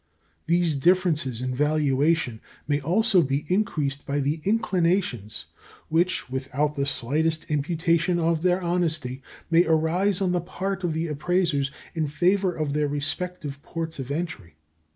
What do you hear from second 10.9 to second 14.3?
the appraisers in favor of their respective ports of